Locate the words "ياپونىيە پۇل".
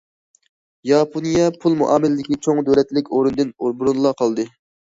0.91-1.77